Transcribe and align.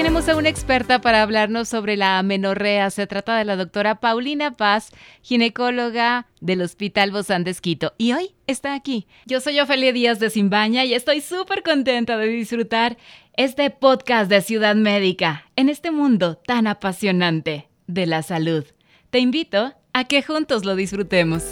Tenemos 0.00 0.30
a 0.30 0.36
una 0.36 0.48
experta 0.48 1.02
para 1.02 1.20
hablarnos 1.20 1.68
sobre 1.68 1.94
la 1.94 2.18
amenorrea. 2.18 2.88
Se 2.88 3.06
trata 3.06 3.36
de 3.36 3.44
la 3.44 3.56
doctora 3.56 4.00
Paulina 4.00 4.56
Paz, 4.56 4.92
ginecóloga 5.20 6.26
del 6.40 6.62
Hospital 6.62 7.10
Bozán 7.10 7.44
de 7.44 7.50
Esquito. 7.50 7.92
Y 7.98 8.14
hoy 8.14 8.30
está 8.46 8.72
aquí. 8.72 9.06
Yo 9.26 9.40
soy 9.40 9.60
Ofelia 9.60 9.92
Díaz 9.92 10.18
de 10.18 10.30
Simbaña 10.30 10.86
y 10.86 10.94
estoy 10.94 11.20
súper 11.20 11.62
contenta 11.62 12.16
de 12.16 12.28
disfrutar 12.28 12.96
este 13.36 13.68
podcast 13.68 14.30
de 14.30 14.40
Ciudad 14.40 14.74
Médica 14.74 15.44
en 15.54 15.68
este 15.68 15.90
mundo 15.90 16.36
tan 16.46 16.66
apasionante 16.66 17.68
de 17.86 18.06
la 18.06 18.22
salud. 18.22 18.64
Te 19.10 19.18
invito 19.18 19.74
a 19.92 20.04
que 20.04 20.22
juntos 20.22 20.64
lo 20.64 20.76
disfrutemos. 20.76 21.44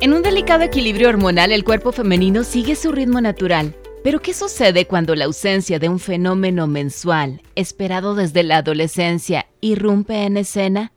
En 0.00 0.12
un 0.12 0.22
delicado 0.22 0.64
equilibrio 0.64 1.08
hormonal, 1.08 1.52
el 1.52 1.62
cuerpo 1.62 1.92
femenino 1.92 2.42
sigue 2.42 2.74
su 2.74 2.90
ritmo 2.90 3.20
natural. 3.20 3.72
Pero 4.06 4.22
¿qué 4.22 4.34
sucede 4.34 4.86
cuando 4.86 5.16
la 5.16 5.24
ausencia 5.24 5.80
de 5.80 5.88
un 5.88 5.98
fenómeno 5.98 6.68
mensual, 6.68 7.42
esperado 7.56 8.14
desde 8.14 8.44
la 8.44 8.58
adolescencia, 8.58 9.46
irrumpe 9.60 10.22
en 10.22 10.36
escena? 10.36 10.92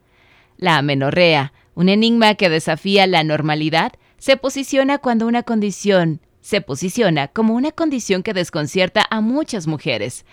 La 0.57 0.77
amenorrea, 0.77 1.51
un 1.73 1.89
enigma 1.89 2.35
que 2.35 2.49
desafía 2.49 3.07
la 3.07 3.23
normalidad, 3.23 3.93
se 4.19 4.37
posiciona 4.37 4.99
cuando 4.99 5.25
una 5.25 5.41
condición 5.41 6.21
se 6.41 6.61
posiciona 6.61 7.29
como 7.29 7.55
una 7.55 7.71
condición 7.71 8.21
que 8.21 8.35
desconcierta 8.35 9.07
a 9.09 9.21
muchas 9.21 9.65
mujeres. 9.65 10.23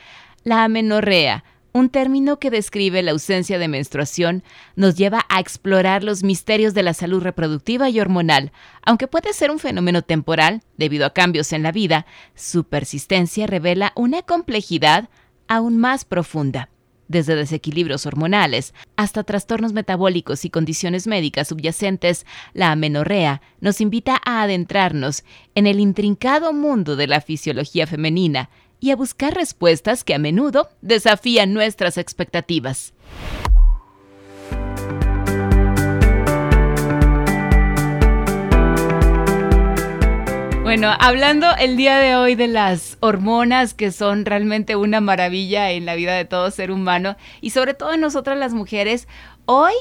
La 0.45 0.63
amenorrea, 0.63 1.45
un 1.77 1.91
término 1.91 2.39
que 2.39 2.51
describe 2.51 3.03
la 3.03 3.11
ausencia 3.11 3.59
de 3.59 3.69
menstruación, 3.69 4.43
nos 4.77 4.97
lleva 4.97 5.27
a 5.29 5.41
explorar 5.41 6.03
los 6.03 6.23
misterios 6.23 6.73
de 6.73 6.83
la 6.83 6.95
salud 6.95 7.23
reproductiva 7.23 7.91
y 7.91 8.01
hormonal. 8.01 8.51
Aunque 8.83 9.09
puede 9.09 9.35
ser 9.35 9.51
un 9.51 9.59
fenómeno 9.59 10.01
temporal, 10.01 10.63
debido 10.79 11.05
a 11.05 11.13
cambios 11.13 11.53
en 11.53 11.63
la 11.63 11.73
vida, 11.73 12.07
su 12.35 12.65
persistencia 12.65 13.47
revela 13.47 13.93
una 13.95 14.23
complejidad 14.23 15.11
aún 15.49 15.77
más 15.77 16.07
profunda 16.07 16.71
desde 17.09 17.37
desequilibrios 17.37 18.07
hormonales 18.07 18.75
hasta 18.97 19.25
trastornos 19.25 19.73
metabólicos 19.73 20.45
y 20.45 20.51
condiciones 20.51 21.07
médicas 21.07 21.49
subyacentes, 21.49 22.27
la 22.53 22.73
amenorrea 22.73 23.43
nos 23.61 23.81
invita 23.81 24.21
a 24.25 24.43
adentrarnos 24.43 25.25
en 25.55 25.67
el 25.67 25.81
intrincado 25.81 26.53
mundo 26.53 26.97
de 26.97 27.07
la 27.07 27.21
fisiología 27.21 27.87
femenina 27.87 28.51
y 28.81 28.91
a 28.91 28.97
buscar 28.97 29.35
respuestas 29.35 30.05
que 30.05 30.15
a 30.15 30.19
menudo 30.19 30.69
desafían 30.81 31.53
nuestras 31.53 31.99
expectativas. 31.99 32.93
Bueno, 40.67 40.93
hablando 40.99 41.47
el 41.61 41.77
día 41.77 41.97
de 41.99 42.17
hoy 42.17 42.35
de 42.35 42.49
las 42.49 42.99
hormonas 42.99 43.73
que 43.73 43.93
son 43.93 44.25
realmente 44.25 44.75
una 44.75 45.01
maravilla 45.01 45.71
en 45.71 45.87
la 45.87 45.95
vida 45.95 46.15
de 46.15 46.25
todo 46.25 46.51
ser 46.51 46.73
humano 46.73 47.17
y 47.41 47.51
sobre 47.51 47.73
todo 47.73 47.95
en 47.95 48.01
nosotras 48.01 48.37
las 48.37 48.53
mujeres, 48.53 49.07
hoy 49.45 49.73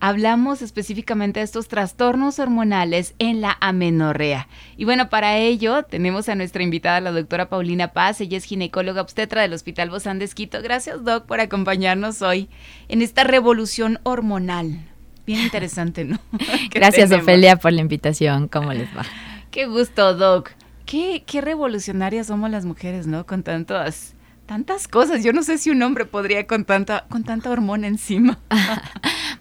hablamos 0.00 0.62
específicamente 0.62 1.40
de 1.40 1.44
estos 1.44 1.68
trastornos 1.68 2.38
hormonales 2.38 3.14
en 3.18 3.40
la 3.40 3.56
amenorrea. 3.60 4.48
Y 4.76 4.84
bueno, 4.84 5.08
para 5.08 5.38
ello 5.38 5.82
tenemos 5.84 6.28
a 6.28 6.34
nuestra 6.34 6.62
invitada, 6.62 7.00
la 7.00 7.12
doctora 7.12 7.48
Paulina 7.48 7.92
Paz. 7.92 8.20
Ella 8.20 8.38
es 8.38 8.44
ginecóloga 8.44 9.02
obstetra 9.02 9.42
del 9.42 9.52
Hospital 9.52 9.90
Bozán 9.90 10.18
de 10.18 10.24
Esquito. 10.24 10.60
Gracias, 10.62 11.04
doc, 11.04 11.26
por 11.26 11.40
acompañarnos 11.40 12.22
hoy 12.22 12.48
en 12.88 13.02
esta 13.02 13.24
revolución 13.24 13.98
hormonal. 14.02 14.80
Bien 15.26 15.40
interesante, 15.40 16.04
¿no? 16.04 16.18
Gracias, 16.70 17.10
Ofelia, 17.12 17.56
por 17.56 17.72
la 17.72 17.80
invitación. 17.80 18.48
¿Cómo 18.48 18.72
les 18.72 18.88
va? 18.96 19.04
Qué 19.50 19.66
gusto, 19.66 20.14
Doc. 20.14 20.50
Qué, 20.84 21.24
qué 21.26 21.40
revolucionarias 21.40 22.28
somos 22.28 22.50
las 22.50 22.64
mujeres, 22.64 23.06
¿no? 23.06 23.26
Con 23.26 23.42
tantas, 23.42 24.14
tantas 24.44 24.86
cosas. 24.86 25.24
Yo 25.24 25.32
no 25.32 25.42
sé 25.42 25.58
si 25.58 25.70
un 25.70 25.82
hombre 25.82 26.04
podría 26.04 26.46
con 26.46 26.64
tanta, 26.64 27.06
con 27.08 27.24
tanta 27.24 27.50
hormona 27.50 27.88
encima. 27.88 28.38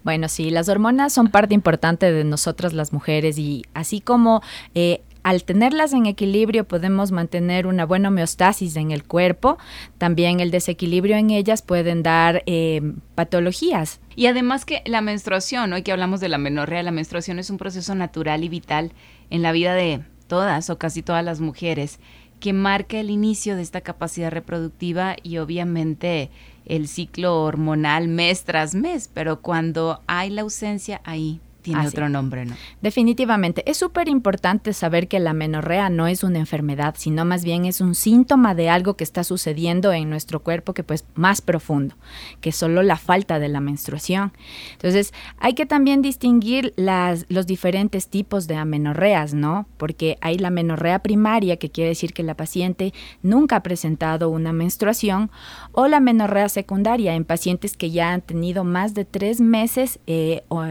Bueno, 0.06 0.30
sí, 0.30 0.52
las 0.52 0.70
hormonas 0.70 1.12
son 1.12 1.30
parte 1.30 1.56
importante 1.56 2.12
de 2.12 2.24
nosotras 2.24 2.74
las 2.74 2.94
mujeres 2.94 3.40
y 3.40 3.64
así 3.74 4.02
como 4.02 4.44
eh, 4.76 5.02
al 5.24 5.44
tenerlas 5.44 5.94
en 5.94 6.06
equilibrio 6.06 6.68
podemos 6.68 7.12
mantener 7.12 7.66
una 7.66 7.88
buena 7.88 8.10
homeostasis 8.10 8.76
en 8.76 8.92
el 8.92 9.04
cuerpo, 9.04 9.58
también 9.98 10.42
el 10.42 10.52
desequilibrio 10.52 11.18
en 11.18 11.32
ellas 11.32 11.64
pueden 11.64 12.04
dar 12.04 12.44
eh, 12.46 12.84
patologías. 13.16 14.00
Y 14.16 14.28
además 14.28 14.64
que 14.64 14.84
la 14.86 15.02
menstruación, 15.02 15.74
hoy 15.74 15.82
que 15.82 15.92
hablamos 15.92 16.20
de 16.20 16.30
la 16.30 16.38
menorrea, 16.38 16.84
la 16.84 16.92
menstruación 16.92 17.40
es 17.40 17.50
un 17.50 17.58
proceso 17.58 17.96
natural 17.96 18.44
y 18.44 18.50
vital 18.50 18.92
en 19.32 19.42
la 19.42 19.54
vida 19.54 19.74
de 19.74 20.04
todas 20.28 20.70
o 20.70 20.78
casi 20.78 21.02
todas 21.02 21.26
las 21.26 21.42
mujeres 21.42 22.00
que 22.40 22.54
marca 22.54 23.00
el 23.00 23.10
inicio 23.10 23.56
de 23.56 23.64
esta 23.64 23.82
capacidad 23.82 24.30
reproductiva 24.30 25.16
y 25.24 25.40
obviamente 25.40 26.30
el 26.66 26.88
ciclo 26.88 27.44
hormonal 27.44 28.08
mes 28.08 28.44
tras 28.44 28.76
mes, 28.76 29.10
pero 29.14 29.42
cuando 29.42 30.02
hay 30.08 30.30
la 30.30 30.42
ausencia 30.42 31.02
ahí 31.04 31.40
tiene 31.66 31.88
otro 31.88 32.10
nombre, 32.10 32.46
¿no? 32.46 32.54
Definitivamente. 32.82 33.64
Es 33.70 33.78
súper 33.78 34.08
importante 34.08 34.72
saber 34.72 35.08
que 35.08 35.20
la 35.20 35.34
menorrea 35.34 35.90
no 35.90 36.06
es 36.06 36.24
una 36.24 36.38
enfermedad, 36.38 36.94
sino 36.96 37.26
más 37.26 37.44
bien 37.44 37.66
es 37.66 37.82
un 37.82 37.96
síntoma 37.96 38.54
de 38.54 38.70
algo 38.70 38.96
que 38.96 39.04
está 39.04 39.24
sucediendo 39.24 39.92
en 39.92 40.08
nuestro 40.08 40.44
cuerpo 40.44 40.76
que 40.76 40.84
pues 40.84 41.06
más 41.16 41.42
profundo, 41.42 41.96
que 42.40 42.52
solo 42.52 42.84
la 42.84 42.98
falta 42.98 43.40
de 43.40 43.50
la 43.50 43.62
menstruación. 43.62 44.32
Entonces, 44.74 45.12
hay 45.40 45.56
que 45.56 45.66
también 45.66 46.04
distinguir 46.04 46.72
las, 46.76 47.26
los 47.30 47.48
diferentes 47.48 48.10
tipos 48.10 48.46
de 48.46 48.58
amenorreas, 48.58 49.34
¿no? 49.34 49.66
Porque 49.78 50.20
hay 50.22 50.38
la 50.38 50.52
menorrea 50.52 51.00
primaria, 51.00 51.58
que 51.58 51.72
quiere 51.72 51.90
decir 51.90 52.14
que 52.14 52.22
la 52.22 52.38
paciente 52.38 52.94
nunca 53.24 53.56
ha 53.56 53.64
presentado 53.64 54.30
una 54.30 54.54
menstruación, 54.54 55.32
o 55.72 55.88
la 55.88 56.00
menorrea 56.00 56.48
secundaria 56.48 57.16
en 57.16 57.26
pacientes 57.26 57.76
que 57.76 57.90
ya 57.90 58.14
han 58.14 58.22
tenido 58.22 58.64
más 58.64 58.94
de 58.94 59.04
tres 59.04 59.42
meses 59.42 60.00
eh, 60.06 60.44
o, 60.50 60.64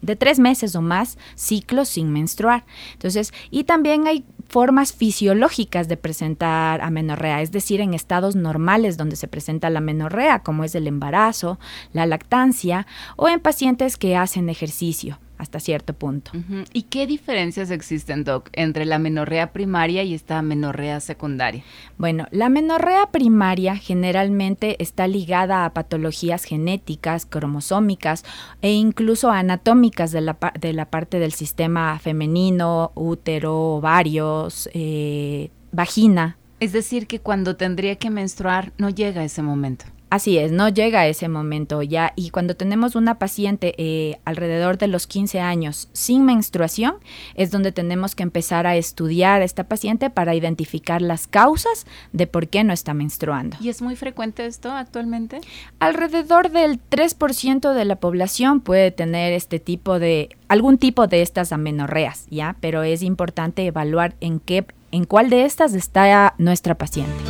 de 0.00 0.16
tres 0.16 0.38
meses 0.38 0.74
o 0.76 0.82
más 0.82 1.18
ciclos 1.34 1.88
sin 1.88 2.12
menstruar. 2.12 2.64
Entonces, 2.92 3.32
y 3.50 3.64
también 3.64 4.06
hay 4.06 4.24
formas 4.48 4.92
fisiológicas 4.92 5.88
de 5.88 5.96
presentar 5.96 6.80
amenorrea, 6.80 7.40
es 7.40 7.52
decir, 7.52 7.80
en 7.80 7.94
estados 7.94 8.34
normales 8.36 8.96
donde 8.96 9.16
se 9.16 9.28
presenta 9.28 9.70
la 9.70 9.78
amenorrea, 9.78 10.40
como 10.42 10.64
es 10.64 10.74
el 10.74 10.86
embarazo, 10.86 11.58
la 11.92 12.06
lactancia 12.06 12.86
o 13.16 13.28
en 13.28 13.40
pacientes 13.40 13.96
que 13.96 14.16
hacen 14.16 14.48
ejercicio 14.48 15.18
hasta 15.40 15.58
cierto 15.58 15.94
punto. 15.94 16.32
¿Y 16.74 16.82
qué 16.82 17.06
diferencias 17.06 17.70
existen, 17.70 18.24
Doc, 18.24 18.50
entre 18.52 18.84
la 18.84 18.98
menorrea 18.98 19.52
primaria 19.52 20.02
y 20.02 20.14
esta 20.14 20.42
menorrea 20.42 21.00
secundaria? 21.00 21.64
Bueno, 21.96 22.26
la 22.30 22.50
menorrea 22.50 23.06
primaria 23.10 23.76
generalmente 23.76 24.76
está 24.82 25.06
ligada 25.06 25.64
a 25.64 25.72
patologías 25.72 26.44
genéticas, 26.44 27.24
cromosómicas 27.24 28.24
e 28.60 28.72
incluso 28.72 29.30
anatómicas 29.30 30.12
de 30.12 30.20
la, 30.20 30.36
de 30.60 30.72
la 30.74 30.84
parte 30.84 31.18
del 31.18 31.32
sistema 31.32 31.98
femenino, 31.98 32.92
útero, 32.94 33.76
ovarios, 33.76 34.68
eh, 34.74 35.50
vagina. 35.72 36.36
Es 36.60 36.72
decir, 36.72 37.06
que 37.06 37.20
cuando 37.20 37.56
tendría 37.56 37.96
que 37.96 38.10
menstruar 38.10 38.72
no 38.76 38.90
llega 38.90 39.24
ese 39.24 39.40
momento. 39.40 39.86
Así 40.10 40.38
es, 40.38 40.50
no 40.50 40.68
llega 40.68 41.00
a 41.00 41.06
ese 41.06 41.28
momento 41.28 41.82
ya. 41.82 42.12
Y 42.16 42.30
cuando 42.30 42.56
tenemos 42.56 42.96
una 42.96 43.20
paciente 43.20 43.74
eh, 43.78 44.18
alrededor 44.24 44.76
de 44.76 44.88
los 44.88 45.06
15 45.06 45.38
años 45.38 45.88
sin 45.92 46.24
menstruación, 46.24 46.96
es 47.36 47.52
donde 47.52 47.70
tenemos 47.70 48.16
que 48.16 48.24
empezar 48.24 48.66
a 48.66 48.74
estudiar 48.74 49.40
a 49.40 49.44
esta 49.44 49.64
paciente 49.64 50.10
para 50.10 50.34
identificar 50.34 51.00
las 51.00 51.28
causas 51.28 51.86
de 52.12 52.26
por 52.26 52.48
qué 52.48 52.64
no 52.64 52.72
está 52.72 52.92
menstruando. 52.92 53.56
¿Y 53.60 53.68
es 53.68 53.82
muy 53.82 53.94
frecuente 53.94 54.46
esto 54.46 54.72
actualmente? 54.72 55.40
Alrededor 55.78 56.50
del 56.50 56.80
3% 56.90 57.72
de 57.72 57.84
la 57.84 57.96
población 57.96 58.60
puede 58.60 58.90
tener 58.90 59.32
este 59.32 59.60
tipo 59.60 60.00
de, 60.00 60.36
algún 60.48 60.78
tipo 60.78 61.06
de 61.06 61.22
estas 61.22 61.52
amenorreas, 61.52 62.26
¿ya? 62.30 62.56
Pero 62.60 62.82
es 62.82 63.02
importante 63.02 63.64
evaluar 63.64 64.16
en 64.20 64.40
qué, 64.40 64.66
en 64.90 65.04
cuál 65.04 65.30
de 65.30 65.44
estas 65.44 65.74
está 65.74 66.34
nuestra 66.38 66.74
paciente. 66.74 67.29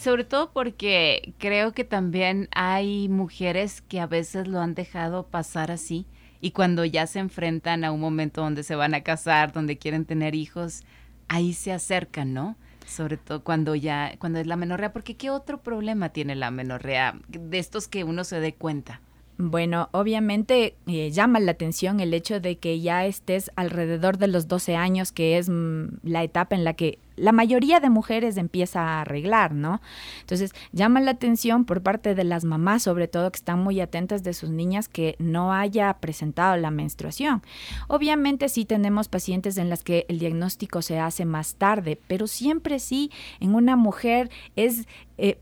Sobre 0.00 0.24
todo 0.24 0.50
porque 0.50 1.34
creo 1.36 1.72
que 1.72 1.84
también 1.84 2.48
hay 2.52 3.10
mujeres 3.10 3.82
que 3.82 4.00
a 4.00 4.06
veces 4.06 4.48
lo 4.48 4.58
han 4.58 4.74
dejado 4.74 5.26
pasar 5.26 5.70
así 5.70 6.06
y 6.40 6.52
cuando 6.52 6.86
ya 6.86 7.06
se 7.06 7.18
enfrentan 7.18 7.84
a 7.84 7.92
un 7.92 8.00
momento 8.00 8.40
donde 8.40 8.62
se 8.62 8.76
van 8.76 8.94
a 8.94 9.02
casar, 9.02 9.52
donde 9.52 9.76
quieren 9.76 10.06
tener 10.06 10.34
hijos, 10.34 10.84
ahí 11.28 11.52
se 11.52 11.70
acercan, 11.70 12.32
¿no? 12.32 12.56
Sobre 12.86 13.18
todo 13.18 13.44
cuando 13.44 13.74
ya, 13.74 14.14
cuando 14.18 14.38
es 14.38 14.46
la 14.46 14.56
menorrea, 14.56 14.94
porque 14.94 15.18
¿qué 15.18 15.28
otro 15.28 15.60
problema 15.60 16.08
tiene 16.08 16.34
la 16.34 16.50
menorrea 16.50 17.20
de 17.28 17.58
estos 17.58 17.86
que 17.86 18.02
uno 18.02 18.24
se 18.24 18.40
dé 18.40 18.54
cuenta? 18.54 19.02
Bueno, 19.36 19.90
obviamente 19.92 20.76
eh, 20.86 21.10
llama 21.10 21.40
la 21.40 21.52
atención 21.52 22.00
el 22.00 22.12
hecho 22.12 22.40
de 22.40 22.56
que 22.56 22.80
ya 22.80 23.06
estés 23.06 23.50
alrededor 23.56 24.18
de 24.18 24.28
los 24.28 24.48
12 24.48 24.76
años, 24.76 25.12
que 25.12 25.38
es 25.38 25.50
mm, 25.50 25.98
la 26.02 26.22
etapa 26.22 26.56
en 26.56 26.64
la 26.64 26.72
que 26.72 26.98
la 27.20 27.32
mayoría 27.32 27.80
de 27.80 27.90
mujeres 27.90 28.36
empieza 28.36 28.80
a 28.80 29.00
arreglar, 29.02 29.52
¿no? 29.52 29.80
Entonces, 30.20 30.52
llama 30.72 31.00
la 31.00 31.12
atención 31.12 31.64
por 31.64 31.82
parte 31.82 32.14
de 32.14 32.24
las 32.24 32.44
mamás, 32.44 32.82
sobre 32.82 33.08
todo 33.08 33.30
que 33.30 33.36
están 33.36 33.62
muy 33.62 33.80
atentas 33.80 34.22
de 34.22 34.32
sus 34.32 34.50
niñas, 34.50 34.88
que 34.88 35.16
no 35.18 35.52
haya 35.52 35.92
presentado 36.00 36.56
la 36.56 36.70
menstruación. 36.70 37.42
Obviamente 37.88 38.48
sí 38.48 38.64
tenemos 38.64 39.08
pacientes 39.08 39.58
en 39.58 39.68
las 39.68 39.84
que 39.84 40.06
el 40.08 40.18
diagnóstico 40.18 40.82
se 40.82 40.98
hace 40.98 41.24
más 41.24 41.56
tarde, 41.56 42.00
pero 42.06 42.26
siempre 42.26 42.78
sí 42.78 43.10
en 43.38 43.54
una 43.54 43.76
mujer 43.76 44.30
es... 44.56 44.86
Eh, 45.18 45.38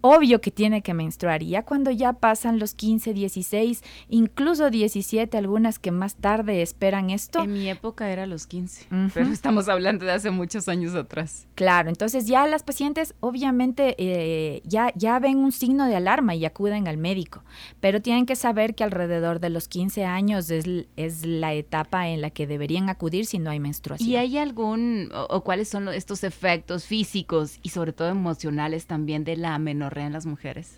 obvio 0.00 0.40
que 0.40 0.50
tiene 0.50 0.82
que 0.82 0.94
menstruar. 0.94 1.42
Y 1.42 1.50
ya 1.50 1.64
cuando 1.64 1.90
ya 1.90 2.12
pasan 2.12 2.58
los 2.58 2.74
15, 2.74 3.14
16, 3.14 3.82
incluso 4.08 4.70
17, 4.70 5.36
algunas 5.36 5.78
que 5.78 5.90
más 5.90 6.16
tarde 6.16 6.62
esperan 6.62 7.10
esto. 7.10 7.42
En 7.42 7.52
mi 7.52 7.68
época 7.68 8.10
era 8.10 8.26
los 8.26 8.46
15, 8.46 8.86
pero 9.14 9.28
estamos 9.28 9.68
hablando 9.68 10.04
de 10.04 10.12
hace 10.12 10.30
muchos 10.30 10.68
años 10.68 10.94
atrás. 10.94 11.46
Claro, 11.54 11.88
entonces 11.88 12.26
ya 12.26 12.46
las 12.46 12.62
pacientes 12.62 13.14
obviamente 13.20 13.94
eh, 13.98 14.62
ya, 14.64 14.92
ya 14.94 15.18
ven 15.18 15.38
un 15.38 15.52
signo 15.52 15.86
de 15.86 15.96
alarma 15.96 16.34
y 16.34 16.44
acuden 16.44 16.88
al 16.88 16.96
médico, 16.96 17.42
pero 17.80 18.00
tienen 18.00 18.26
que 18.26 18.36
saber 18.36 18.74
que 18.74 18.84
alrededor 18.84 19.40
de 19.40 19.50
los 19.50 19.68
15 19.68 20.04
años 20.04 20.50
es, 20.50 20.64
es 20.96 21.26
la 21.26 21.52
etapa 21.54 22.08
en 22.08 22.20
la 22.20 22.30
que 22.30 22.46
deberían 22.46 22.88
acudir 22.88 23.26
si 23.26 23.38
no 23.38 23.50
hay 23.50 23.60
menstruación. 23.60 24.08
¿Y 24.08 24.16
hay 24.16 24.38
algún, 24.38 25.10
o, 25.12 25.42
cuáles 25.42 25.68
son 25.68 25.88
estos 25.88 26.24
efectos 26.24 26.84
físicos 26.84 27.58
y 27.62 27.70
sobre 27.70 27.92
todo 27.92 28.08
emocionales 28.08 28.86
también 28.86 29.24
de 29.24 29.36
la 29.36 29.58
menor 29.58 29.89
en 29.98 30.12
las 30.12 30.26
mujeres? 30.26 30.76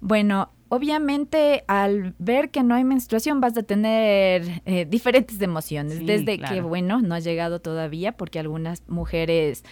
Bueno, 0.00 0.50
obviamente 0.68 1.64
al 1.68 2.14
ver 2.18 2.50
que 2.50 2.62
no 2.62 2.74
hay 2.74 2.82
menstruación 2.82 3.40
vas 3.40 3.56
a 3.56 3.62
tener 3.62 4.62
eh, 4.66 4.84
diferentes 4.84 5.40
emociones, 5.40 6.04
desde 6.04 6.38
que, 6.38 6.60
bueno, 6.60 7.00
no 7.00 7.14
ha 7.14 7.20
llegado 7.20 7.60
todavía 7.60 8.12
porque 8.12 8.38
algunas 8.38 8.82
mujeres 8.88 9.64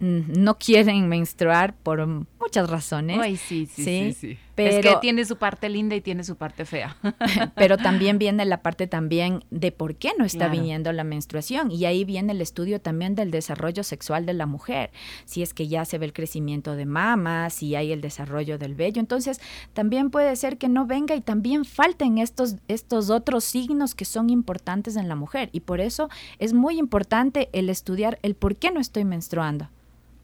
mm, 0.00 0.40
no 0.40 0.56
quieren 0.56 1.08
menstruar 1.08 1.74
por 1.74 2.00
muchas 2.40 2.68
razones. 2.68 3.18
Ay, 3.20 3.36
sí, 3.36 3.66
sí, 3.66 3.84
sí. 3.84 4.12
sí, 4.12 4.38
es 4.56 4.84
que 4.84 4.96
tiene 5.00 5.24
su 5.24 5.36
parte 5.36 5.68
linda 5.68 5.94
y 5.96 6.00
tiene 6.00 6.24
su 6.24 6.36
parte 6.36 6.64
fea. 6.64 6.96
pero 7.54 7.76
también 7.76 8.18
viene 8.18 8.44
la 8.44 8.62
parte 8.62 8.86
también 8.86 9.44
de 9.50 9.72
por 9.72 9.96
qué 9.96 10.12
no 10.18 10.24
está 10.24 10.48
viniendo 10.48 10.92
la 10.92 11.04
menstruación. 11.04 11.70
Y 11.70 11.84
ahí 11.84 12.04
viene 12.04 12.32
el 12.32 12.40
estudio 12.40 12.80
también 12.80 13.14
del 13.14 13.30
desarrollo 13.30 13.82
sexual 13.82 14.26
de 14.26 14.34
la 14.34 14.46
mujer. 14.46 14.90
Si 15.24 15.42
es 15.42 15.54
que 15.54 15.68
ya 15.68 15.84
se 15.84 15.98
ve 15.98 16.06
el 16.06 16.12
crecimiento 16.12 16.76
de 16.76 16.86
mamas, 16.86 17.54
si 17.54 17.74
hay 17.74 17.92
el 17.92 18.00
desarrollo 18.00 18.58
del 18.58 18.74
vello. 18.74 19.00
Entonces, 19.00 19.40
también 19.72 20.10
puede 20.10 20.34
ser 20.36 20.58
que 20.58 20.68
no 20.68 20.86
venga 20.86 21.14
y 21.14 21.20
también 21.20 21.64
falten 21.64 22.18
estos, 22.18 22.56
estos 22.68 23.10
otros 23.10 23.44
signos 23.44 23.94
que 23.94 24.04
son 24.04 24.30
importantes 24.30 24.96
en 24.96 25.08
la 25.08 25.16
mujer. 25.16 25.50
Y 25.52 25.60
por 25.60 25.80
eso 25.80 26.08
es 26.38 26.52
muy 26.52 26.78
importante 26.78 27.48
el 27.52 27.70
estudiar 27.70 28.18
el 28.22 28.34
por 28.34 28.56
qué 28.56 28.70
no 28.70 28.80
estoy 28.80 29.04
menstruando. 29.04 29.68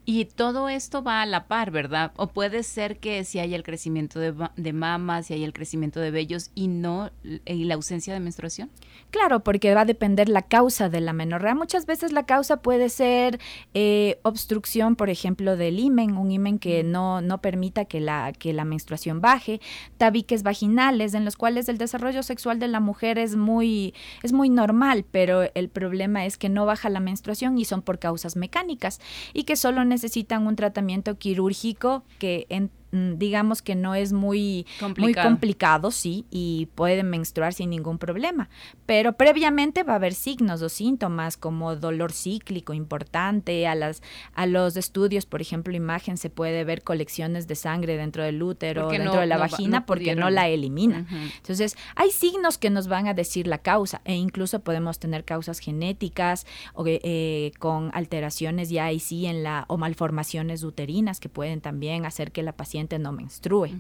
Y 0.05 0.25
todo 0.25 0.69
esto 0.69 1.03
va 1.03 1.23
a 1.23 1.27
la 1.27 1.47
par, 1.47 1.71
¿verdad? 1.71 2.13
O 2.17 2.27
puede 2.27 2.65
ser 2.65 2.99
que 2.99 3.25
si 3.25 3.39
hay 3.39 3.55
el 3.55 3.63
crecimiento 3.63 4.19
de, 4.19 4.35
de 4.57 4.73
mamas, 4.73 5.27
si 5.27 5.35
hay 5.35 5.45
el 5.45 5.53
crecimiento 5.53 6.01
de 6.01 6.11
vellos 6.11 6.51
y 6.55 6.67
no 6.67 7.11
y 7.23 7.65
la 7.65 7.75
ausencia 7.75 8.13
de 8.13 8.21
menstruación. 8.21 8.71
Claro, 9.11 9.41
porque 9.41 9.75
va 9.75 9.83
a 9.83 9.85
depender 9.85 10.29
la 10.29 10.43
causa 10.43 10.89
de 10.89 11.01
la 11.01 11.13
menorrea. 11.13 11.55
Muchas 11.55 11.87
veces 11.87 12.13
la 12.13 12.25
causa 12.25 12.63
puede 12.63 12.89
ser 12.89 13.39
eh, 13.75 14.19
obstrucción, 14.23 14.97
por 14.97 15.11
ejemplo, 15.11 15.57
del 15.57 15.79
himen, 15.79 16.17
un 16.17 16.33
himen 16.33 16.59
que 16.59 16.83
no, 16.83 17.21
no 17.21 17.41
permita 17.41 17.85
que 17.85 18.01
la, 18.01 18.33
que 18.33 18.53
la 18.53 18.65
menstruación 18.65 19.21
baje, 19.21 19.61
tabiques 19.99 20.43
vaginales, 20.43 21.15
en 21.15 21.25
los 21.25 21.37
cuales 21.37 21.69
el 21.69 21.79
desarrollo 21.79 22.23
sexual 22.23 22.59
de 22.59 22.69
la 22.69 22.81
mujer 22.81 23.19
es 23.19 23.37
muy, 23.37 23.95
es 24.23 24.33
muy 24.33 24.49
normal, 24.49 25.05
pero 25.11 25.43
el 25.55 25.69
problema 25.69 26.27
es 26.27 26.39
que 26.39 26.49
no 26.49 26.67
baja 26.67 26.89
la 26.89 27.01
menstruación 27.01 27.59
y 27.59 27.65
son 27.65 27.83
por 27.83 27.99
causas 27.99 28.35
mecánicas 28.35 29.01
y 29.33 29.45
que 29.45 29.57
solo 29.57 29.85
necesitan 29.93 30.47
un 30.47 30.57
tratamiento 30.57 31.19
quirúrgico 31.19 32.05
que 32.19 32.47
en 32.49 32.71
digamos 32.93 33.63
que 33.63 33.75
no 33.75 33.95
es 33.95 34.13
muy 34.13 34.67
complicado. 34.79 35.07
muy 35.07 35.15
complicado, 35.15 35.91
sí, 35.91 36.27
y 36.31 36.69
pueden 36.75 37.09
menstruar 37.09 37.55
sin 37.55 37.71
ningún 37.71 37.99
problema. 37.99 38.51
Pero 38.85 39.15
previamente 39.15 39.83
va 39.83 39.95
a 39.95 39.97
haber 39.97 40.13
signos 40.13 40.61
o 40.61 40.69
síntomas 40.69 41.37
como 41.39 41.75
dolor 41.75 42.13
cíclico 42.13 42.75
importante, 42.75 43.67
a, 43.67 43.75
las, 43.75 44.03
a 44.35 44.47
los 44.47 44.77
estudios, 44.77 45.25
por 45.25 45.41
ejemplo, 45.41 45.75
imagen, 45.75 46.19
se 46.19 46.29
puede 46.29 46.65
ver 46.65 46.83
colecciones 46.83 47.49
de 47.49 47.55
sangre 47.55 47.97
dentro 47.97 48.23
del 48.23 48.43
útero, 48.43 48.89
dentro 48.89 49.21
de 49.21 49.27
la 49.27 49.39
vagina, 49.39 49.87
porque 49.87 50.15
no 50.15 50.29
la 50.29 50.49
elimina. 50.49 51.07
Entonces, 51.37 51.77
hay 51.97 52.11
signos 52.11 52.59
que 52.59 52.69
nos 52.69 52.89
van 52.89 53.09
a 53.09 53.15
decir 53.15 53.47
la 53.47 53.59
causa, 53.59 54.03
e 54.05 54.15
incluso 54.15 54.61
podemos 54.61 54.99
tener 54.99 55.25
causas 55.25 55.61
genéticas 55.61 56.47
o 56.75 56.85
eh, 56.87 57.53
con 57.59 57.91
alteraciones 57.95 58.69
ya 58.69 58.87
ahí 58.87 59.01
sí 59.01 59.25
en 59.27 59.43
la, 59.43 59.65
o 59.69 59.79
malformaciones 59.79 60.63
uterinas 60.63 61.21
que 61.21 61.29
pueden 61.29 61.61
también 61.61 62.05
hacer 62.05 62.33
que 62.33 62.43
la 62.43 62.53
paciente 62.53 62.82
no 62.99 63.13
menstrue. 63.13 63.73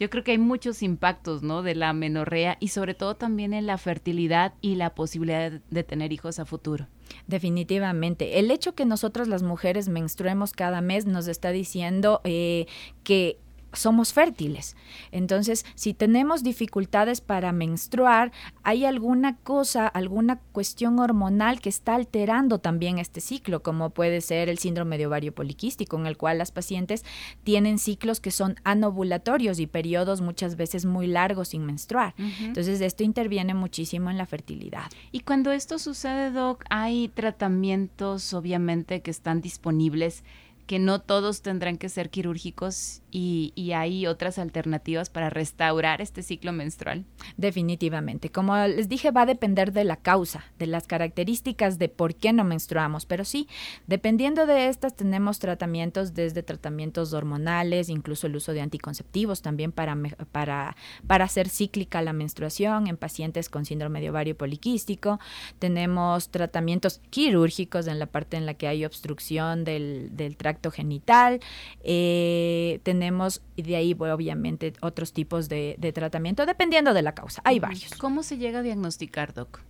Yo 0.00 0.10
creo 0.10 0.24
que 0.24 0.32
hay 0.32 0.38
muchos 0.38 0.82
impactos, 0.82 1.42
¿no? 1.42 1.62
De 1.62 1.74
la 1.74 1.92
menorrea 1.92 2.56
y 2.58 2.68
sobre 2.68 2.94
todo 2.94 3.14
también 3.14 3.54
en 3.54 3.66
la 3.66 3.78
fertilidad 3.78 4.54
y 4.60 4.74
la 4.74 4.94
posibilidad 4.94 5.52
de 5.52 5.84
tener 5.84 6.12
hijos 6.12 6.40
a 6.40 6.44
futuro. 6.44 6.88
Definitivamente. 7.28 8.40
El 8.40 8.50
hecho 8.50 8.74
que 8.74 8.84
nosotros 8.86 9.28
las 9.28 9.42
mujeres 9.42 9.88
menstruemos 9.88 10.52
cada 10.52 10.80
mes 10.80 11.06
nos 11.06 11.28
está 11.28 11.50
diciendo 11.50 12.20
eh, 12.24 12.66
que 13.04 13.38
somos 13.74 14.12
fértiles. 14.12 14.76
Entonces, 15.12 15.64
si 15.74 15.94
tenemos 15.94 16.42
dificultades 16.42 17.20
para 17.20 17.52
menstruar, 17.52 18.32
hay 18.62 18.84
alguna 18.84 19.36
cosa, 19.36 19.86
alguna 19.86 20.40
cuestión 20.52 20.98
hormonal 20.98 21.60
que 21.60 21.68
está 21.68 21.94
alterando 21.94 22.58
también 22.58 22.98
este 22.98 23.20
ciclo, 23.20 23.62
como 23.62 23.90
puede 23.90 24.20
ser 24.20 24.48
el 24.48 24.58
síndrome 24.58 24.98
de 24.98 25.06
ovario 25.06 25.34
poliquístico, 25.34 25.98
en 25.98 26.06
el 26.06 26.16
cual 26.16 26.38
las 26.38 26.52
pacientes 26.52 27.04
tienen 27.42 27.78
ciclos 27.78 28.20
que 28.20 28.30
son 28.30 28.56
anovulatorios 28.64 29.58
y 29.58 29.66
periodos 29.66 30.20
muchas 30.20 30.56
veces 30.56 30.84
muy 30.84 31.06
largos 31.06 31.48
sin 31.48 31.64
menstruar. 31.64 32.14
Entonces, 32.40 32.80
esto 32.80 33.04
interviene 33.04 33.54
muchísimo 33.54 34.10
en 34.10 34.18
la 34.18 34.26
fertilidad. 34.26 34.90
Y 35.12 35.20
cuando 35.20 35.52
esto 35.52 35.78
sucede, 35.78 36.30
Doc, 36.30 36.64
hay 36.70 37.08
tratamientos 37.08 38.32
obviamente 38.34 39.02
que 39.02 39.10
están 39.10 39.40
disponibles 39.40 40.24
que 40.66 40.78
no 40.78 41.00
todos 41.00 41.42
tendrán 41.42 41.76
que 41.76 41.88
ser 41.88 42.10
quirúrgicos 42.10 43.02
y, 43.10 43.52
hay 43.74 44.06
otras 44.06 44.38
alternativas 44.38 45.10
para 45.10 45.30
restaurar 45.30 46.00
este 46.00 46.22
ciclo 46.22 46.52
menstrual? 46.52 47.04
Definitivamente. 47.36 48.30
Como 48.30 48.56
les 48.56 48.88
dije, 48.88 49.10
va 49.10 49.22
a 49.22 49.26
depender 49.26 49.72
de 49.72 49.84
la 49.84 49.96
causa, 49.96 50.44
de 50.58 50.66
las 50.66 50.86
características 50.86 51.78
de 51.78 51.88
por 51.88 52.14
qué 52.14 52.32
no 52.32 52.44
menstruamos, 52.44 53.04
pero 53.04 53.24
sí, 53.24 53.48
dependiendo 53.86 54.46
de 54.46 54.68
estas 54.68 54.94
tenemos 54.94 55.38
tratamientos 55.38 56.14
desde 56.14 56.42
tratamientos 56.42 57.12
hormonales, 57.12 57.88
incluso 57.88 58.26
el 58.26 58.36
uso 58.36 58.52
de 58.52 58.60
anticonceptivos 58.60 59.42
también 59.42 59.72
para, 59.72 59.96
para, 60.30 60.76
para 61.06 61.24
hacer 61.24 61.48
cíclica 61.48 62.00
la 62.02 62.12
menstruación 62.12 62.86
en 62.86 62.96
pacientes 62.96 63.48
con 63.48 63.64
síndrome 63.64 64.00
de 64.00 64.10
ovario 64.10 64.36
poliquístico. 64.36 65.18
Tenemos 65.58 66.30
tratamientos 66.30 67.00
quirúrgicos 67.10 67.86
en 67.86 67.98
la 67.98 68.06
parte 68.06 68.36
en 68.36 68.46
la 68.46 68.54
que 68.54 68.68
hay 68.68 68.84
obstrucción 68.84 69.64
del, 69.64 70.10
del 70.16 70.36
tracto 70.36 70.53
genital. 70.70 71.40
Eh, 71.82 72.80
tenemos 72.82 73.42
de 73.56 73.76
ahí, 73.76 73.94
obviamente, 73.98 74.72
otros 74.80 75.12
tipos 75.12 75.48
de, 75.48 75.76
de, 75.78 75.92
tratamiento, 75.92 76.46
dependiendo 76.46 76.94
de 76.94 77.02
la 77.02 77.14
causa. 77.14 77.42
Hay 77.44 77.58
varios. 77.58 77.94
¿Cómo 77.94 78.22
se 78.22 78.38
llega 78.38 78.60
a 78.60 78.62
diagnosticar, 78.62 79.34
Doc? 79.34 79.60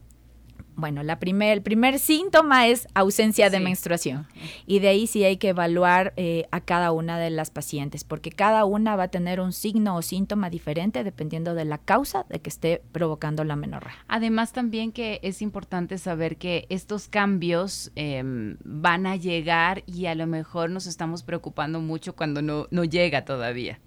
Bueno, 0.76 1.02
la 1.02 1.18
primer, 1.18 1.52
el 1.52 1.62
primer 1.62 1.98
síntoma 1.98 2.66
es 2.66 2.88
ausencia 2.94 3.50
de 3.50 3.60
menstruación. 3.60 4.26
Y 4.66 4.80
de 4.80 4.88
ahí 4.88 5.06
sí 5.06 5.24
hay 5.24 5.36
que 5.36 5.50
evaluar 5.50 6.12
eh, 6.16 6.46
a 6.50 6.60
cada 6.60 6.92
una 6.92 7.18
de 7.18 7.30
las 7.30 7.50
pacientes, 7.50 8.04
porque 8.04 8.30
cada 8.30 8.64
una 8.64 8.96
va 8.96 9.04
a 9.04 9.08
tener 9.08 9.40
un 9.40 9.52
signo 9.52 9.96
o 9.96 10.02
síntoma 10.02 10.50
diferente 10.50 11.04
dependiendo 11.04 11.54
de 11.54 11.64
la 11.64 11.78
causa 11.78 12.26
de 12.28 12.40
que 12.40 12.50
esté 12.50 12.82
provocando 12.92 13.44
la 13.44 13.56
menorrea. 13.56 13.94
Además 14.08 14.52
también 14.52 14.92
que 14.92 15.20
es 15.22 15.42
importante 15.42 15.98
saber 15.98 16.36
que 16.36 16.66
estos 16.68 17.08
cambios 17.08 17.92
em, 17.94 18.56
van 18.64 19.06
a 19.06 19.16
llegar 19.16 19.84
y 19.86 20.06
a 20.06 20.14
lo 20.14 20.26
mejor 20.26 20.70
nos 20.70 20.86
estamos 20.86 21.22
preocupando 21.22 21.80
mucho 21.80 22.14
cuando 22.14 22.42
no, 22.42 22.66
no 22.70 22.84
llega 22.84 23.24
todavía. 23.24 23.78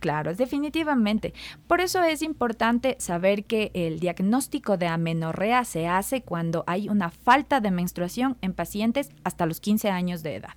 Claro, 0.00 0.30
es 0.30 0.38
definitivamente. 0.38 1.34
Por 1.66 1.80
eso 1.80 2.02
es 2.02 2.22
importante 2.22 2.96
saber 2.98 3.44
que 3.44 3.70
el 3.74 3.98
diagnóstico 3.98 4.76
de 4.76 4.86
amenorrea 4.86 5.64
se 5.64 5.88
hace 5.88 6.22
cuando 6.22 6.64
hay 6.66 6.88
una 6.88 7.10
falta 7.10 7.60
de 7.60 7.70
menstruación 7.70 8.36
en 8.42 8.52
pacientes 8.52 9.10
hasta 9.24 9.46
los 9.46 9.60
15 9.60 9.90
años 9.90 10.22
de 10.22 10.36
edad. 10.36 10.54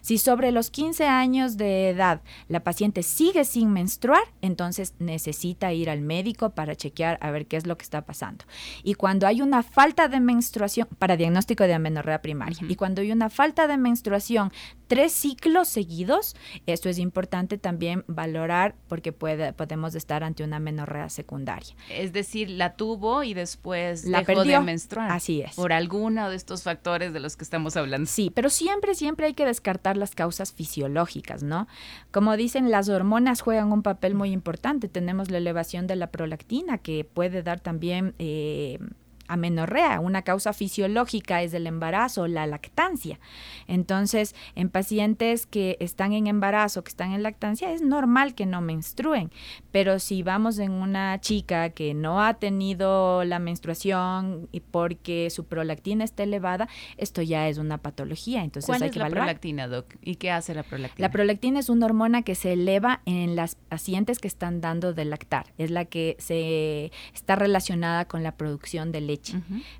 Si 0.00 0.18
sobre 0.18 0.52
los 0.52 0.70
15 0.70 1.06
años 1.06 1.56
de 1.56 1.90
edad 1.90 2.22
la 2.48 2.60
paciente 2.60 3.02
sigue 3.02 3.44
sin 3.44 3.72
menstruar, 3.72 4.22
entonces 4.42 4.94
necesita 4.98 5.72
ir 5.72 5.88
al 5.88 6.00
médico 6.00 6.50
para 6.50 6.74
chequear 6.74 7.18
a 7.20 7.30
ver 7.30 7.46
qué 7.46 7.56
es 7.56 7.66
lo 7.66 7.76
que 7.76 7.84
está 7.84 8.02
pasando. 8.02 8.44
Y 8.82 8.94
cuando 8.94 9.26
hay 9.26 9.40
una 9.40 9.62
falta 9.62 10.08
de 10.08 10.20
menstruación, 10.20 10.88
para 10.98 11.16
diagnóstico 11.16 11.64
de 11.64 11.74
amenorrea 11.74 12.20
primaria, 12.20 12.58
y 12.68 12.76
cuando 12.76 13.00
hay 13.00 13.12
una 13.12 13.30
falta 13.30 13.66
de 13.66 13.76
menstruación 13.76 14.52
tres 14.86 15.12
ciclos 15.12 15.68
seguidos, 15.68 16.36
esto 16.66 16.88
es 16.88 16.98
importante 16.98 17.58
también 17.58 18.04
valorar 18.06 18.74
porque 18.88 19.12
puede, 19.12 19.52
podemos 19.52 19.94
estar 19.94 20.24
ante 20.24 20.44
una 20.44 20.60
menorrea 20.60 21.08
secundaria. 21.08 21.74
Es 21.90 22.12
decir, 22.12 22.50
la 22.50 22.76
tuvo 22.76 23.22
y 23.22 23.34
después 23.34 24.04
la 24.04 24.22
dejó 24.22 24.44
de 24.44 24.60
menstruar. 24.60 25.10
Así 25.10 25.42
es. 25.42 25.54
Por 25.54 25.72
alguno 25.72 26.30
de 26.30 26.36
estos 26.36 26.62
factores 26.62 27.12
de 27.12 27.20
los 27.20 27.36
que 27.36 27.44
estamos 27.44 27.76
hablando. 27.76 28.06
Sí, 28.06 28.30
pero 28.34 28.50
siempre, 28.50 28.94
siempre 28.94 29.26
hay 29.26 29.34
que 29.34 29.44
descartar 29.44 29.96
las 29.96 30.14
causas 30.14 30.52
fisiológicas, 30.52 31.42
¿no? 31.42 31.66
Como 32.10 32.36
dicen, 32.36 32.70
las 32.70 32.88
hormonas 32.88 33.40
juegan 33.40 33.72
un 33.72 33.82
papel 33.82 34.14
muy 34.14 34.30
importante. 34.30 34.88
Tenemos 34.88 35.30
la 35.30 35.38
elevación 35.38 35.86
de 35.86 35.96
la 35.96 36.08
prolactina 36.08 36.78
que 36.78 37.04
puede 37.04 37.42
dar 37.42 37.60
también... 37.60 38.14
Eh, 38.18 38.78
amenorrea. 39.28 40.00
Una 40.00 40.22
causa 40.22 40.52
fisiológica 40.52 41.42
es 41.42 41.54
el 41.54 41.66
embarazo, 41.66 42.26
la 42.26 42.46
lactancia. 42.46 43.18
Entonces, 43.66 44.34
en 44.54 44.68
pacientes 44.68 45.46
que 45.46 45.76
están 45.80 46.12
en 46.12 46.26
embarazo, 46.26 46.84
que 46.84 46.90
están 46.90 47.12
en 47.12 47.22
lactancia, 47.22 47.72
es 47.72 47.82
normal 47.82 48.34
que 48.34 48.46
no 48.46 48.60
menstruen. 48.60 49.30
Pero 49.70 49.98
si 49.98 50.22
vamos 50.22 50.58
en 50.58 50.72
una 50.72 51.20
chica 51.20 51.70
que 51.70 51.94
no 51.94 52.22
ha 52.22 52.34
tenido 52.34 53.24
la 53.24 53.38
menstruación 53.38 54.48
y 54.52 54.60
porque 54.60 55.30
su 55.30 55.44
prolactina 55.44 56.04
está 56.04 56.22
elevada, 56.22 56.68
esto 56.96 57.22
ya 57.22 57.48
es 57.48 57.58
una 57.58 57.78
patología. 57.78 58.44
Entonces 58.44 58.66
¿Cuál 58.66 58.82
hay 58.82 58.88
es 58.88 58.92
que 58.92 58.98
la 58.98 59.06
evaluar. 59.06 59.26
prolactina, 59.26 59.68
Doc? 59.68 59.94
¿Y 60.02 60.16
qué 60.16 60.30
hace 60.30 60.54
la 60.54 60.62
prolactina? 60.62 61.08
La 61.08 61.12
prolactina 61.12 61.60
es 61.60 61.68
una 61.68 61.86
hormona 61.86 62.22
que 62.22 62.34
se 62.34 62.52
eleva 62.52 63.00
en 63.06 63.36
las 63.36 63.54
pacientes 63.54 64.18
que 64.18 64.28
están 64.28 64.60
dando 64.60 64.92
de 64.92 65.04
lactar. 65.04 65.46
Es 65.58 65.70
la 65.70 65.84
que 65.84 66.16
se 66.18 66.92
está 67.14 67.36
relacionada 67.36 68.06
con 68.06 68.22
la 68.22 68.36
producción 68.36 68.92
de 68.92 69.00
leche. 69.00 69.13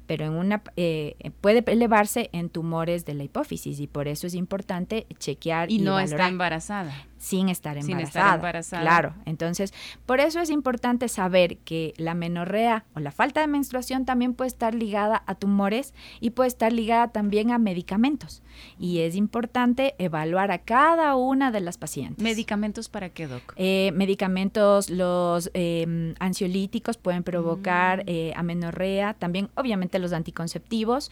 Pero 0.07 0.25
en 0.25 0.33
una 0.33 0.62
eh, 0.76 1.17
puede 1.41 1.64
elevarse 1.67 2.31
en 2.33 2.50
tumores 2.50 3.05
de 3.05 3.14
la 3.14 3.25
hipófisis 3.25 3.81
y 3.81 3.87
por 3.87 4.09
eso 4.09 4.26
es 4.26 4.35
importante 4.35 5.07
chequear 5.19 5.71
y, 5.71 5.76
y, 5.76 5.79
no 5.79 5.95
valorar 5.95 6.21
está 6.21 6.29
embarazada. 6.29 6.95
Sin 7.25 7.49
estar 7.49 7.81
Sin 7.83 7.93
embarazada. 7.93 8.25
estar 8.26 8.35
embarazada. 8.37 8.83
Claro, 8.83 9.14
entonces 9.25 9.73
por 10.04 10.21
eso 10.21 10.40
es 10.40 10.50
importante 10.50 11.09
saber 11.09 11.57
que 11.59 11.95
la 11.97 12.12
menorrea 12.14 12.85
o 12.95 13.00
la 13.00 13.11
falta 13.12 13.40
de 13.40 13.47
menstruación 13.47 14.04
también 14.04 14.35
puede 14.35 14.49
estar 14.49 14.75
ligada 14.75 15.23
a 15.26 15.35
tumores 15.35 15.95
y 16.21 16.31
puede 16.31 16.49
estar 16.49 16.73
ligada 16.73 17.09
también 17.09 17.50
a 17.50 17.59
medicamentos. 17.59 18.43
Y 18.78 18.99
es 19.00 19.16
importante 19.16 19.95
evaluar 19.99 20.50
a 20.50 20.59
cada 20.59 21.16
una 21.16 21.50
de 21.50 21.61
las 21.61 21.78
pacientes. 21.78 22.23
¿Medicamentos 22.23 22.88
para 22.88 23.09
qué, 23.09 23.26
Doc? 23.26 23.54
Eh, 23.57 23.90
medicamentos, 23.95 24.90
los 24.90 25.50
eh, 25.54 26.14
ansiolíticos 26.21 26.99
pueden 26.99 27.23
provocar 27.23 28.00
Mm. 28.00 28.09
eh, 28.09 28.33
amenorrea, 28.37 29.14
también 29.14 29.49
obviamente 29.54 29.99
los 29.99 30.12
anticonceptivos 30.12 31.11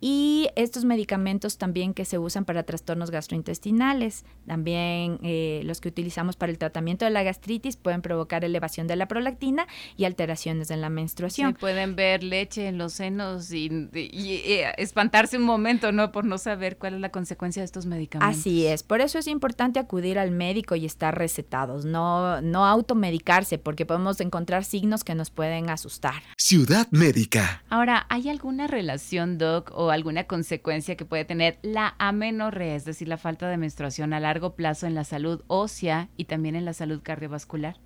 y 0.00 0.48
estos 0.56 0.84
medicamentos 0.84 1.56
también 1.56 1.94
que 1.94 2.04
se 2.04 2.18
usan 2.18 2.44
para 2.44 2.62
trastornos 2.64 3.10
gastrointestinales, 3.10 4.24
también 4.46 5.18
eh, 5.22 5.53
los 5.62 5.80
que 5.80 5.88
utilizamos 5.88 6.36
para 6.36 6.50
el 6.50 6.58
tratamiento 6.58 7.04
de 7.04 7.10
la 7.10 7.22
gastritis 7.22 7.76
pueden 7.76 8.02
provocar 8.02 8.44
elevación 8.44 8.86
de 8.86 8.96
la 8.96 9.06
prolactina 9.06 9.66
y 9.96 10.04
alteraciones 10.06 10.70
en 10.70 10.80
la 10.80 10.88
Sí, 10.88 10.92
menstruación. 10.94 11.54
pueden 11.54 11.94
ver 11.96 12.22
leche 12.24 12.66
en 12.66 12.78
los 12.78 12.94
senos 12.94 13.52
y, 13.52 13.66
y- 13.92 13.98
y 14.00 14.60
espantarse 14.78 15.36
un 15.36 15.44
momento, 15.44 15.92
¿no? 15.92 16.10
Por 16.12 16.24
no 16.24 16.38
saber 16.38 16.76
cuál 16.78 16.94
es 16.94 17.00
la 17.00 17.10
consecuencia 17.10 17.60
de 17.60 17.66
estos 17.66 17.86
medicamentos. 17.86 18.38
Así 18.38 18.66
es, 18.66 18.82
por 18.82 19.00
eso 19.00 19.18
es 19.18 19.26
importante 19.26 19.78
acudir 19.78 20.18
al 20.18 20.30
médico 20.30 20.74
y 20.74 20.86
estar 20.86 21.16
recetados, 21.16 21.84
no, 21.84 22.40
no 22.40 22.64
automedicarse 22.66 23.58
porque 23.58 23.84
podemos 23.86 24.20
encontrar 24.20 24.64
signos 24.64 25.04
que 25.04 25.14
nos 25.14 25.30
pueden 25.30 25.68
asustar. 25.70 26.22
Ciudad 26.36 26.88
Médica. 26.90 27.62
Ahora, 27.68 28.06
¿hay 28.08 28.28
alguna 28.28 28.66
relación, 28.66 29.36
Doc, 29.38 29.70
o 29.74 29.90
alguna 29.90 30.24
consecuencia 30.24 30.96
que 30.96 31.04
puede 31.04 31.24
tener 31.24 31.58
la 31.62 31.94
amenorrea, 31.98 32.74
es 32.76 32.84
decir, 32.84 33.08
la 33.08 33.18
falta 33.18 33.48
de 33.48 33.56
menstruación 33.56 34.12
a 34.14 34.20
largo 34.20 34.54
plazo 34.54 34.86
en 34.86 34.94
la 34.94 35.04
salud 35.04 35.42
ósea 35.46 36.08
y 36.16 36.24
también 36.24 36.56
en 36.56 36.64
la 36.64 36.72
salud 36.72 37.00
cardiovascular? 37.02 37.76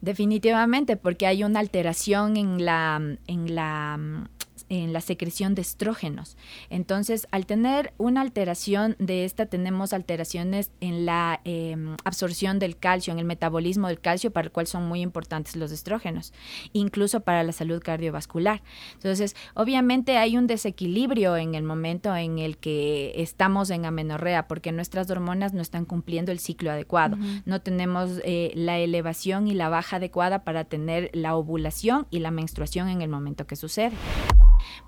Definitivamente, 0.00 0.96
porque 0.96 1.26
hay 1.26 1.44
una 1.44 1.60
alteración 1.60 2.36
en 2.36 2.64
la, 2.64 3.00
en 3.26 3.54
la 3.54 4.28
en 4.68 4.92
la 4.92 5.00
secreción 5.00 5.54
de 5.54 5.62
estrógenos. 5.62 6.36
Entonces, 6.70 7.28
al 7.30 7.46
tener 7.46 7.92
una 7.98 8.20
alteración 8.20 8.96
de 8.98 9.24
esta, 9.24 9.46
tenemos 9.46 9.92
alteraciones 9.92 10.70
en 10.80 11.06
la 11.06 11.40
eh, 11.44 11.76
absorción 12.04 12.58
del 12.58 12.76
calcio, 12.76 13.12
en 13.12 13.18
el 13.18 13.24
metabolismo 13.24 13.88
del 13.88 14.00
calcio, 14.00 14.30
para 14.30 14.46
el 14.46 14.52
cual 14.52 14.66
son 14.66 14.88
muy 14.88 15.00
importantes 15.00 15.56
los 15.56 15.72
estrógenos, 15.72 16.32
incluso 16.72 17.20
para 17.20 17.42
la 17.42 17.52
salud 17.52 17.80
cardiovascular. 17.82 18.62
Entonces, 18.94 19.36
obviamente 19.54 20.18
hay 20.18 20.36
un 20.36 20.46
desequilibrio 20.46 21.36
en 21.36 21.54
el 21.54 21.62
momento 21.62 22.14
en 22.16 22.38
el 22.38 22.58
que 22.58 23.12
estamos 23.16 23.70
en 23.70 23.84
amenorrea, 23.84 24.48
porque 24.48 24.72
nuestras 24.72 25.10
hormonas 25.10 25.52
no 25.52 25.62
están 25.62 25.84
cumpliendo 25.84 26.32
el 26.32 26.38
ciclo 26.38 26.70
adecuado. 26.70 27.16
No 27.44 27.60
tenemos 27.60 28.20
eh, 28.24 28.52
la 28.54 28.78
elevación 28.78 29.48
y 29.48 29.54
la 29.54 29.68
baja 29.68 29.96
adecuada 29.96 30.44
para 30.44 30.64
tener 30.64 31.10
la 31.12 31.36
ovulación 31.36 32.06
y 32.10 32.20
la 32.20 32.30
menstruación 32.30 32.88
en 32.88 33.02
el 33.02 33.08
momento 33.08 33.46
que 33.46 33.56
sucede. 33.56 33.96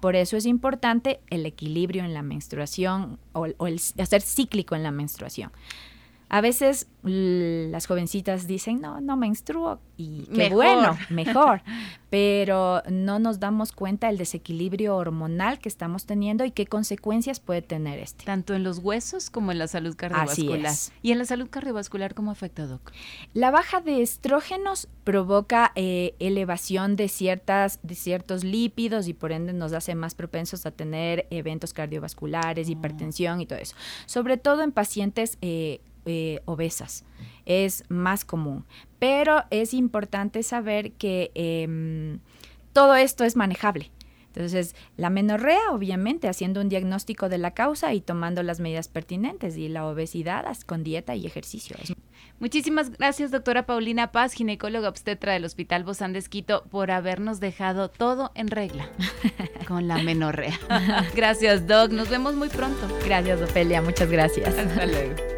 Por 0.00 0.16
eso 0.16 0.36
es 0.36 0.46
importante 0.46 1.20
el 1.30 1.46
equilibrio 1.46 2.04
en 2.04 2.14
la 2.14 2.22
menstruación 2.22 3.18
o, 3.32 3.46
o 3.56 3.66
el 3.66 3.80
hacer 3.98 4.22
cíclico 4.22 4.74
en 4.74 4.82
la 4.82 4.90
menstruación. 4.90 5.50
A 6.28 6.40
veces 6.40 6.88
las 7.02 7.86
jovencitas 7.86 8.46
dicen, 8.46 8.80
no, 8.80 9.00
no 9.00 9.16
menstruo 9.16 9.80
y 9.96 10.24
qué 10.26 10.50
Mejor. 10.50 10.56
bueno, 10.56 10.98
mejor, 11.10 11.62
pero 12.10 12.82
no 12.90 13.18
nos 13.18 13.40
damos 13.40 13.72
cuenta 13.72 14.08
del 14.08 14.18
desequilibrio 14.18 14.96
hormonal 14.96 15.58
que 15.58 15.68
estamos 15.68 16.06
teniendo 16.06 16.44
y 16.44 16.50
qué 16.50 16.66
consecuencias 16.66 17.40
puede 17.40 17.62
tener 17.62 17.98
este. 17.98 18.24
Tanto 18.24 18.54
en 18.54 18.62
los 18.62 18.78
huesos 18.78 19.30
como 19.30 19.52
en 19.52 19.58
la 19.58 19.68
salud 19.68 19.96
cardiovascular. 19.96 20.72
es. 20.72 20.92
¿Y 21.02 21.12
en 21.12 21.18
la 21.18 21.24
salud 21.24 21.48
cardiovascular 21.48 22.14
cómo 22.14 22.30
afecta, 22.30 22.66
Doc? 22.66 22.92
La 23.32 23.50
baja 23.50 23.80
de 23.80 24.02
estrógenos 24.02 24.88
provoca 25.04 25.72
eh, 25.76 26.14
elevación 26.18 26.96
de, 26.96 27.08
ciertas, 27.08 27.80
de 27.82 27.94
ciertos 27.94 28.44
lípidos 28.44 29.08
y 29.08 29.14
por 29.14 29.32
ende 29.32 29.52
nos 29.52 29.72
hace 29.72 29.94
más 29.94 30.14
propensos 30.14 30.66
a 30.66 30.70
tener 30.70 31.26
eventos 31.30 31.72
cardiovasculares, 31.72 32.68
hipertensión 32.68 33.40
y 33.40 33.46
todo 33.46 33.58
eso. 33.58 33.74
Sobre 34.06 34.36
todo 34.36 34.62
en 34.62 34.72
pacientes 34.72 35.38
eh, 35.40 35.80
eh, 36.08 36.42
obesas 36.46 37.04
es 37.48 37.84
más 37.88 38.24
común. 38.24 38.64
Pero 38.98 39.44
es 39.50 39.74
importante 39.74 40.42
saber 40.42 40.92
que 40.92 41.30
em, 41.34 42.20
todo 42.72 42.94
esto 42.94 43.24
es 43.24 43.36
manejable. 43.36 43.90
Entonces, 44.28 44.76
la 44.96 45.10
menorrea, 45.10 45.72
obviamente, 45.72 46.28
haciendo 46.28 46.60
un 46.60 46.68
diagnóstico 46.68 47.28
de 47.28 47.38
la 47.38 47.52
causa 47.52 47.92
y 47.94 48.00
tomando 48.00 48.42
las 48.44 48.60
medidas 48.60 48.86
pertinentes, 48.86 49.56
y 49.56 49.68
la 49.68 49.86
obesidad 49.86 50.46
con 50.64 50.84
dieta 50.84 51.16
y 51.16 51.26
ejercicio. 51.26 51.76
Muchísimas 52.38 52.90
gracias, 52.90 53.32
doctora 53.32 53.66
Paulina 53.66 54.12
Paz, 54.12 54.34
ginecóloga 54.34 54.88
obstetra 54.90 55.32
del 55.32 55.44
Hospital 55.44 55.82
Bozán 55.82 56.12
de 56.12 56.20
Esquito, 56.20 56.64
por 56.70 56.92
habernos 56.92 57.40
dejado 57.40 57.88
todo 57.88 58.30
en 58.36 58.48
regla 58.48 58.88
con 59.66 59.88
la 59.88 59.98
menorrea. 59.98 60.58
Gracias, 61.16 61.66
Doc. 61.66 61.90
Nos 61.90 62.08
vemos 62.08 62.34
muy 62.34 62.48
pronto. 62.48 62.86
Gracias, 63.04 63.40
Ofelia. 63.40 63.82
Muchas 63.82 64.08
gracias. 64.08 64.56
Hasta 64.56 64.86
luego. 64.86 65.37